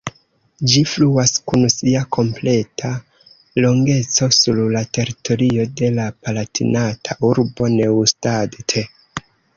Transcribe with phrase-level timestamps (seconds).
[0.69, 2.89] Ĝi fluas kun sia kompleta
[3.65, 8.81] longeco sur la teritorio de la palatinata urbo Neustadt.